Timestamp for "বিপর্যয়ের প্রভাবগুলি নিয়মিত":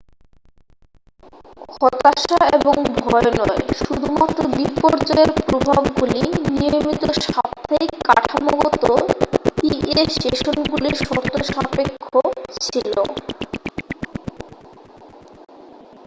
4.57-7.03